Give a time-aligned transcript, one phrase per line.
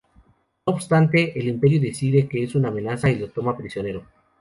[0.65, 4.03] No obstante, el Imperio decide que es una amenaza y lo toma prisionero.